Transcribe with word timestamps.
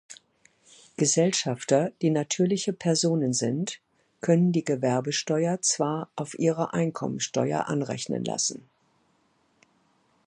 Gesellschafter, 0.97 1.91
die 2.01 2.09
natürliche 2.09 2.73
Personen 2.73 3.33
sind, 3.33 3.79
können 4.21 4.51
die 4.51 4.65
Gewerbesteuer 4.65 5.61
zwar 5.61 6.09
auf 6.15 6.39
ihre 6.39 6.73
Einkommensteuer 6.73 7.67
anrechnen 7.67 8.25
lassen. 8.25 8.67